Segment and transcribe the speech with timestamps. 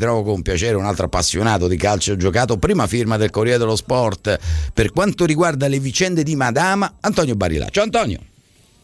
[0.00, 4.70] Trovo con piacere un altro appassionato di calcio giocato, prima firma del Corriere dello Sport
[4.72, 7.66] per quanto riguarda le vicende di Madama, Antonio Barilà.
[7.68, 8.20] Ciao Antonio.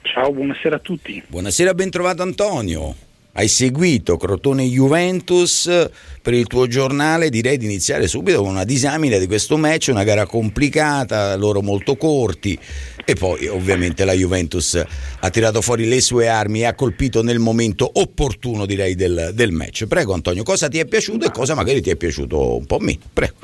[0.00, 1.22] Ciao, buonasera a tutti.
[1.26, 2.94] Buonasera, ben trovato Antonio.
[3.34, 5.88] Hai seguito Crotone Juventus
[6.20, 10.04] per il tuo giornale, direi di iniziare subito con una disamina di questo match, una
[10.04, 12.58] gara complicata, loro molto corti,
[13.02, 14.84] e poi ovviamente la Juventus
[15.20, 19.50] ha tirato fuori le sue armi e ha colpito nel momento opportuno direi del, del
[19.50, 19.86] match.
[19.86, 23.00] Prego Antonio, cosa ti è piaciuto e cosa magari ti è piaciuto un po' meno?
[23.10, 23.36] Prego.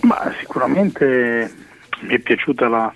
[0.00, 1.52] Ma sicuramente
[2.00, 2.92] mi è piaciuta la,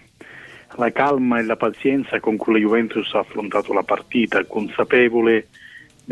[0.79, 5.47] la calma e la pazienza con cui la Juventus ha affrontato la partita, consapevole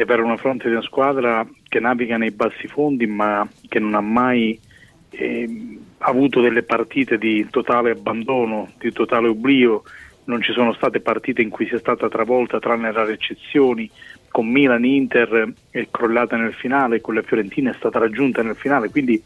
[0.01, 4.01] avere una fronte di una squadra che naviga nei bassi fondi ma che non ha
[4.01, 4.59] mai
[5.11, 9.83] eh, avuto delle partite di totale abbandono, di totale oblio,
[10.25, 13.91] non ci sono state partite in cui sia stata travolta tranne rare eccezioni,
[14.31, 18.89] con Milan, Inter è crollata nel finale, con la Fiorentina è stata raggiunta nel finale,
[18.89, 19.23] quindi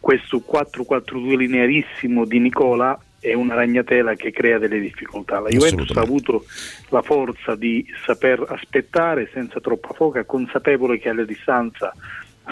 [0.00, 5.40] questo 4-4-2 linearissimo di Nicola è una ragnatela che crea delle difficoltà.
[5.40, 6.44] La Juventus ha avuto
[6.90, 11.92] la forza di saper aspettare senza troppa foca, consapevole che alla distanza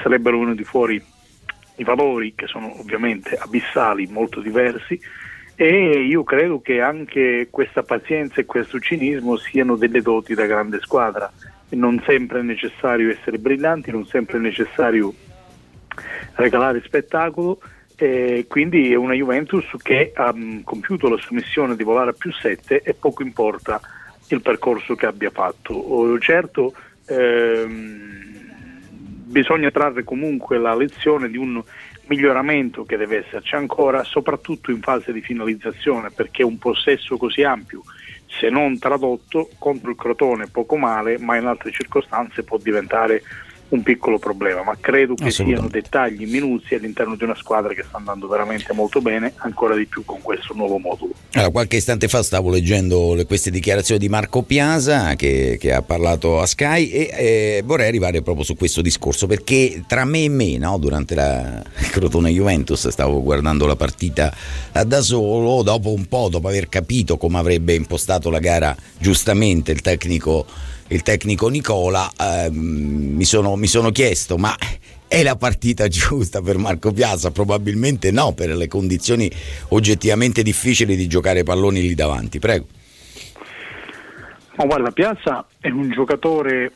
[0.02, 1.02] sarebbero venuti fuori
[1.78, 4.98] i valori che sono ovviamente abissali, molto diversi
[5.58, 10.80] e io credo che anche questa pazienza e questo cinismo siano delle doti da grande
[10.82, 11.32] squadra.
[11.70, 15.14] Non sempre è necessario essere brillanti, non sempre è necessario
[16.34, 17.58] regalare spettacolo.
[17.96, 22.14] E quindi è una Juventus che ha mm, compiuto la sua missione di volare a
[22.16, 23.80] più 7 e poco importa
[24.28, 26.18] il percorso che abbia fatto.
[26.18, 26.74] Certo,
[27.06, 28.26] ehm,
[29.26, 31.62] bisogna trarre comunque la lezione di un
[32.06, 37.82] miglioramento che deve esserci ancora, soprattutto in fase di finalizzazione, perché un possesso così ampio,
[38.26, 43.22] se non tradotto, contro il Crotone poco male, ma in altre circostanze può diventare
[43.68, 47.96] un piccolo problema, ma credo che siano dettagli minuzi all'interno di una squadra che sta
[47.96, 51.12] andando veramente molto bene, ancora di più con questo nuovo modulo.
[51.32, 55.82] Allora, qualche istante fa stavo leggendo le, queste dichiarazioni di Marco Piasa che, che, ha
[55.82, 60.28] parlato a Sky e eh, vorrei arrivare proprio su questo discorso perché tra me e
[60.28, 64.32] me, no, durante la Crotone Juventus, stavo guardando la partita
[64.84, 69.80] da solo, dopo un po', dopo aver capito come avrebbe impostato la gara giustamente il
[69.80, 70.46] tecnico
[70.88, 74.54] il tecnico Nicola, ehm, mi, sono, mi sono chiesto, ma
[75.08, 77.30] è la partita giusta per Marco Piazza?
[77.30, 79.30] Probabilmente no, per le condizioni
[79.68, 82.38] oggettivamente difficili di giocare palloni lì davanti.
[82.38, 82.66] Prego.
[84.56, 86.72] Ma guarda, Piazza è un giocatore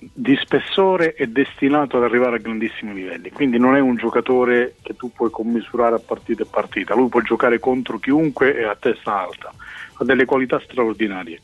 [0.00, 4.96] di spessore e destinato ad arrivare a grandissimi livelli, quindi non è un giocatore che
[4.96, 9.20] tu puoi commisurare a partita e partita, lui può giocare contro chiunque e a testa
[9.20, 9.52] alta,
[9.94, 11.40] ha delle qualità straordinarie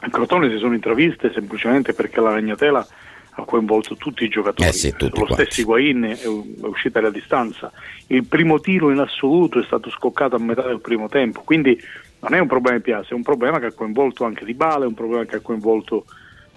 [0.00, 2.86] a Crotone si sono intraviste semplicemente perché la Ragnatela
[3.30, 4.68] ha coinvolto tutti i giocatori.
[4.68, 5.44] Eh sì, tutti Lo quanti.
[5.44, 6.26] stesso Higuain è, è
[6.66, 7.70] uscita alla distanza.
[8.08, 11.80] Il primo tiro in assoluto è stato scoccato a metà del primo tempo, quindi
[12.20, 14.84] non è un problema di Piazza, è un problema che ha coinvolto anche Di Bale,
[14.84, 16.04] è un problema che ha coinvolto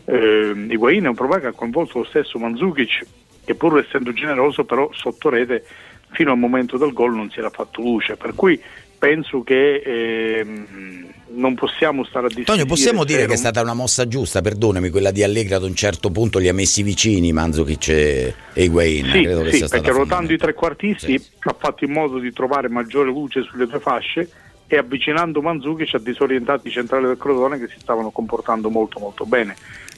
[0.06, 3.06] eh, Higuain, è un problema che ha coinvolto lo stesso Mandzukic,
[3.46, 5.63] che pur essendo generoso però sotto rete
[6.12, 8.59] fino al momento del gol non si era fatto luce, per cui
[9.01, 12.59] penso che ehm, non possiamo stare a discutere.
[12.59, 15.73] Antonio, possiamo dire che è stata una mossa giusta, perdonami, quella di Allegri ad un
[15.73, 19.06] certo punto li ha messi vicini Manzukic e Higuain.
[19.06, 21.29] Sì, Credo che sì perché rotando i trequartisti Sì.
[21.39, 24.29] ha fatto in modo di trovare maggiore luce sulle due fasce
[24.67, 29.25] e avvicinando Mandzukic ha disorientato i centrali del Crotone che si stavano comportando molto molto
[29.25, 29.56] bene.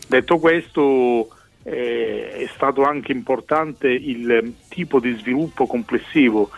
[0.07, 1.27] Detto questo
[1.63, 6.51] eh, è stato anche importante il tipo di sviluppo complessivo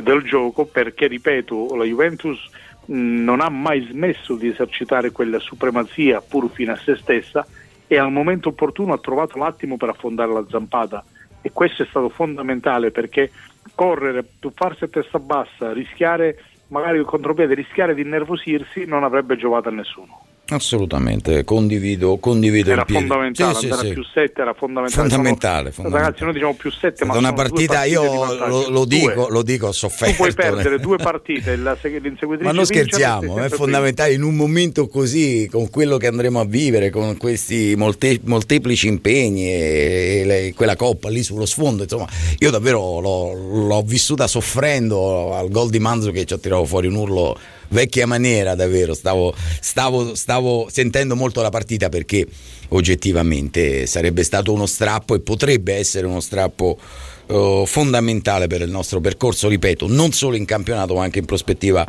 [0.00, 2.38] del gioco perché, ripeto, la Juventus
[2.86, 7.46] non ha mai smesso di esercitare quella supremazia pur fino a se stessa
[7.86, 11.04] e al momento opportuno ha trovato l'attimo per affondare la zampata
[11.42, 13.30] e questo è stato fondamentale perché
[13.74, 19.68] correre, tuffarsi a testa bassa, rischiare magari il contropiede, rischiare di innervosirsi non avrebbe giovato
[19.68, 20.26] a nessuno.
[20.54, 23.94] Assolutamente, condivido, condivido Era fondamentale, Sì, sì, andare sì.
[23.94, 25.08] più 7 era fondamentale.
[25.08, 26.04] Fondamentale, Sono- fondamentale.
[26.04, 28.02] Ragazzi, noi diciamo più 7, È ma una partita, io
[28.46, 30.12] lo, lo dico, lo dico, ho sofferto.
[30.12, 34.34] Tu puoi perdere due partite, la seg- l'inseguitrice Ma non scherziamo, è fondamentale in un
[34.34, 40.24] momento così, con quello che andremo a vivere, con questi molte- molteplici impegni e, e
[40.24, 42.06] le- quella coppa lì sullo sfondo, insomma,
[42.38, 43.32] io davvero l'ho,
[43.66, 47.38] l'ho vissuta soffrendo al gol di Manzo che ci ha tirato fuori un urlo
[47.72, 52.26] vecchia maniera, davvero, stavo, stavo, stavo sentendo molto la partita perché
[52.68, 56.78] oggettivamente sarebbe stato uno strappo e potrebbe essere uno strappo
[57.26, 61.86] eh, fondamentale per il nostro percorso, ripeto, non solo in campionato ma anche in prospettiva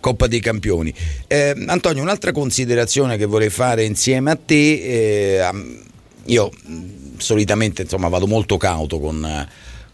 [0.00, 0.92] Coppa dei Campioni.
[1.26, 5.50] Eh, Antonio, un'altra considerazione che vorrei fare insieme a te, eh,
[6.26, 9.46] io mh, solitamente insomma vado molto cauto con,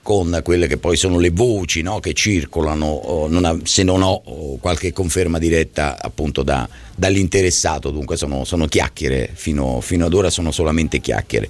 [0.03, 4.57] con quelle che poi sono le voci no, che circolano, non ha, se non ho
[4.59, 10.51] qualche conferma diretta appunto da, dall'interessato, dunque sono, sono chiacchiere, fino, fino ad ora sono
[10.51, 11.49] solamente chiacchiere.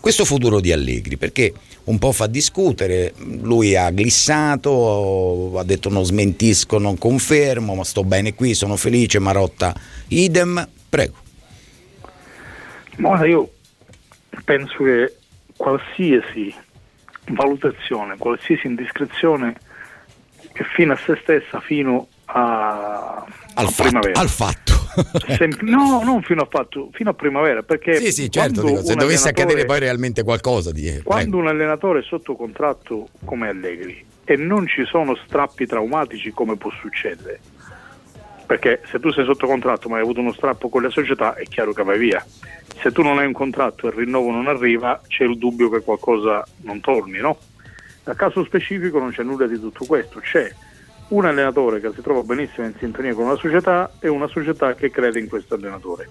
[0.00, 1.52] Questo futuro di Allegri, perché
[1.84, 8.02] un po' fa discutere, lui ha glissato, ha detto non smentisco, non confermo, ma sto
[8.02, 9.74] bene qui, sono felice, Marotta
[10.08, 11.14] idem, prego.
[12.96, 13.50] Ma io
[14.44, 15.16] penso che
[15.56, 16.52] qualsiasi
[17.26, 19.54] valutazione, qualsiasi indiscrezione
[20.52, 23.24] è fine a se stessa fino a,
[23.54, 24.20] al, a fatto, primavera.
[24.20, 24.72] al fatto.
[25.36, 28.94] Sem- no, non fino a fatto, fino a primavera, perché sì, sì, certo, dico, se
[28.94, 31.38] dovesse accadere poi realmente qualcosa di eh, Quando prego.
[31.38, 36.70] un allenatore è sotto contratto come Allegri e non ci sono strappi traumatici come può
[36.78, 37.40] succedere,
[38.52, 41.44] perché se tu sei sotto contratto ma hai avuto uno strappo con la società è
[41.44, 42.22] chiaro che vai via.
[42.82, 45.80] Se tu non hai un contratto e il rinnovo non arriva, c'è il dubbio che
[45.80, 47.38] qualcosa non torni, no?
[48.04, 50.52] Nel caso specifico non c'è nulla di tutto questo, c'è
[51.08, 54.90] un allenatore che si trova benissimo in sintonia con una società e una società che
[54.90, 56.10] crede in questo allenatore.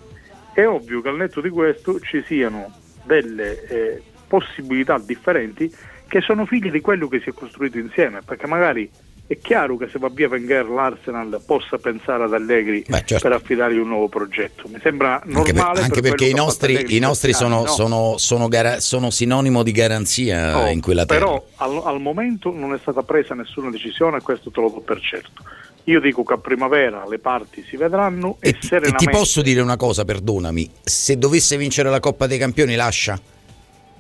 [0.52, 2.74] È ovvio che al netto di questo ci siano
[3.04, 5.72] delle eh, possibilità differenti
[6.08, 8.90] che sono figlie di quello che si è costruito insieme, perché magari
[9.28, 13.28] è chiaro che se va via Wenger l'Arsenal possa pensare ad Allegri Beh, certo.
[13.28, 14.68] per affidargli un nuovo progetto.
[14.68, 15.50] Mi sembra normale.
[15.50, 17.68] Anche, per, anche per perché i nostri, i nostri sono, no?
[17.68, 21.20] sono, sono, gara, sono, sinonimo di garanzia oh, in quella terra.
[21.20, 24.82] Però al, al, momento non è stata presa nessuna decisione e questo te lo do
[24.82, 25.44] per certo.
[25.86, 29.04] Io dico che a primavera le parti si vedranno e, e serenamente...
[29.04, 33.20] E ti posso dire una cosa, perdonami, se dovesse vincere la Coppa dei Campioni lascia?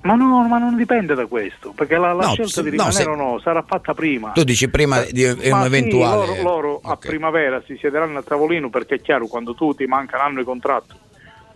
[0.02, 3.16] Ma, no, ma non dipende da questo, perché la, la no, scelta di rimanere no,
[3.16, 3.22] se...
[3.22, 4.32] o no sarà fatta prima.
[4.32, 6.26] Tu dici prima di un eventuale.
[6.26, 6.92] Sì, loro, loro okay.
[6.92, 10.44] a primavera si siederanno al tavolino perché è chiaro quando tu ti manca l'anno di
[10.44, 10.96] contratto,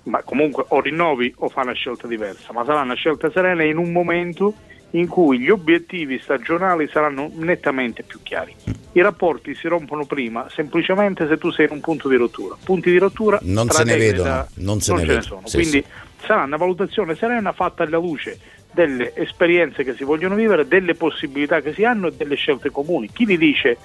[0.03, 3.77] ma comunque o rinnovi o fai una scelta diversa, ma sarà una scelta serena in
[3.77, 4.53] un momento
[4.91, 8.55] in cui gli obiettivi stagionali saranno nettamente più chiari.
[8.91, 12.55] I rapporti si rompono prima semplicemente se tu sei in un punto di rottura.
[12.63, 15.15] Punti di rottura non se ne vedono, da, non se non ne, ce vedono.
[15.15, 15.47] ne sono.
[15.47, 18.39] Sì, Quindi sì sarà una valutazione serena fatta alla luce
[18.71, 23.09] delle esperienze che si vogliono vivere, delle possibilità che si hanno e delle scelte comuni.
[23.11, 23.77] Chi vi dice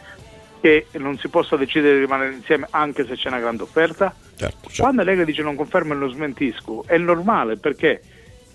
[0.60, 4.12] che non si possa decidere di rimanere insieme anche se c'è una grande offerta?
[4.36, 4.82] Certo, certo.
[4.82, 8.02] Quando Lega dice non confermo e non smentisco, è normale perché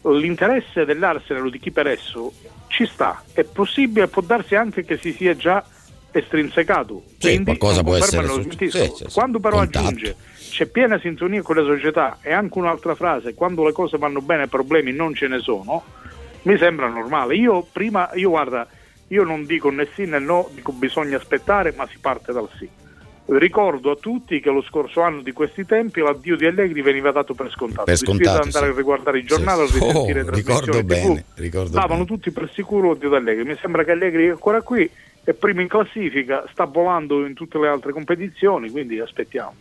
[0.04, 2.34] l'interesse dell'Arsenal o di chi per esso
[2.68, 5.64] ci sta, è possibile, può darsi anche che si sia già
[6.20, 7.04] estrinsecato.
[7.18, 8.50] Sì, Quindi qualcosa può essere su...
[8.58, 9.88] sì, sì, Quando però contatto.
[9.88, 10.16] aggiunge
[10.56, 14.48] c'è piena sintonia con le società e anche un'altra frase, quando le cose vanno bene
[14.48, 15.84] problemi non ce ne sono,
[16.44, 17.36] mi sembra normale.
[17.36, 18.66] Io prima, io guarda,
[19.10, 22.70] io non dico né sì né no, dico bisogna aspettare, ma si parte dal sì.
[23.28, 27.34] Ricordo a tutti che lo scorso anno di questi tempi l'addio di Allegri veniva dato
[27.34, 27.84] per scontato.
[27.84, 28.72] Per scontato andare sì.
[28.72, 29.80] a riguardare il giornale sì.
[29.80, 32.06] risentire oh, ricordo bene, ricordo davano bene.
[32.06, 33.44] tutti per sicuro l'addio di Allegri.
[33.44, 34.90] Mi sembra che Allegri è ancora qui
[35.26, 39.56] è primo in classifica, sta volando in tutte le altre competizioni, quindi aspettiamo.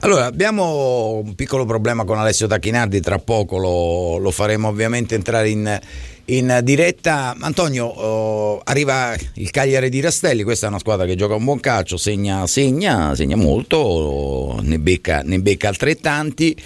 [0.00, 5.48] Allora, abbiamo un piccolo problema con Alessio Tacchinardi, tra poco lo, lo faremo ovviamente entrare
[5.48, 5.80] in,
[6.26, 7.34] in diretta.
[7.40, 11.60] Antonio, oh, arriva il Cagliari di Rastelli, questa è una squadra che gioca un buon
[11.60, 16.56] calcio, segna, segna, segna molto, ne becca, ne becca altrettanti.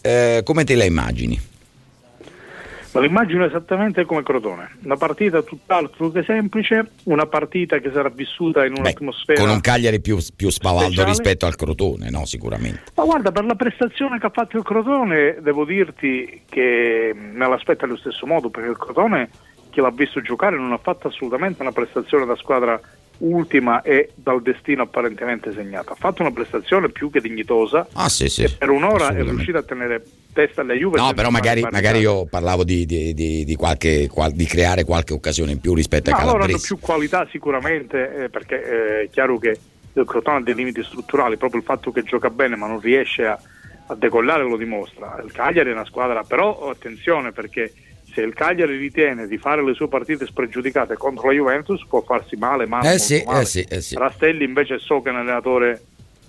[0.00, 1.49] Eh, come te la immagini?
[2.92, 8.64] Ma l'immagino esattamente come Crotone, una partita tutt'altro che semplice, una partita che sarà vissuta
[8.64, 9.38] in un'atmosfera...
[9.40, 11.10] Beh, con un Cagliari più, più spavaldo speciale.
[11.10, 12.26] rispetto al Crotone, no?
[12.26, 12.82] Sicuramente.
[12.96, 17.84] Ma guarda, per la prestazione che ha fatto il Crotone, devo dirti che me l'aspetta
[17.84, 19.30] allo stesso modo, perché il Crotone,
[19.70, 22.80] chi l'ha visto giocare, non ha fatto assolutamente una prestazione da squadra
[23.18, 25.92] ultima e dal destino apparentemente segnata.
[25.92, 29.62] Ha fatto una prestazione più che dignitosa ah, sì, sì, per un'ora è riuscita a
[29.62, 30.98] tenere testa alle Juve.
[30.98, 35.12] No, però magari, magari, io parlavo di, di, di, di qualche, qual, di, creare qualche
[35.12, 36.50] occasione in più rispetto Ma a Calabresi.
[36.50, 39.58] Hanno più qualità sicuramente eh, perché eh, è chiaro che
[39.92, 43.26] il Crotone ha dei limiti strutturali, proprio il fatto che gioca bene ma non riesce
[43.26, 43.38] a,
[43.86, 45.20] a decollare lo dimostra.
[45.24, 47.72] Il Cagliari è una squadra, però attenzione perché
[48.12, 52.36] se il Cagliari ritiene di fare le sue partite spregiudicate contro la Juventus può farsi
[52.36, 53.42] male, ma eh sì, male.
[53.42, 53.96] Eh sì, eh sì.
[53.96, 55.82] Rastelli invece so che è un allenatore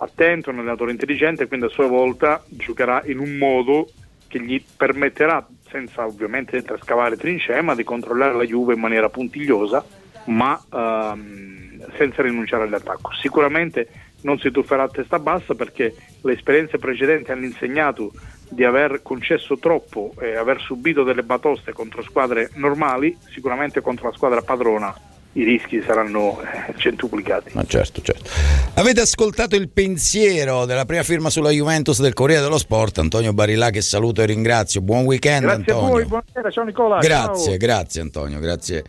[0.03, 3.87] attento, un allenatore intelligente, quindi a sua volta giocherà in un modo
[4.27, 9.83] che gli permetterà, senza ovviamente scavare trincee, ma di controllare la Juve in maniera puntigliosa,
[10.25, 13.13] ma ehm, senza rinunciare all'attacco.
[13.13, 13.87] Sicuramente
[14.21, 18.11] non si tufferà a testa bassa perché le esperienze precedenti hanno insegnato
[18.49, 24.15] di aver concesso troppo e aver subito delle batoste contro squadre normali, sicuramente contro la
[24.15, 24.93] squadra padrona
[25.33, 27.51] i rischi saranno eh, centuplicati.
[27.53, 28.29] Ma certo, certo.
[28.73, 33.69] Avete ascoltato il pensiero della prima firma sulla Juventus del Corriere dello Sport, Antonio Barilà
[33.69, 34.81] che saluto e ringrazio.
[34.81, 35.81] Buon weekend grazie Antonio.
[35.81, 36.99] Grazie a voi, buonasera, ciao Nicola.
[36.99, 37.57] Grazie, ciao.
[37.57, 38.83] grazie Antonio, grazie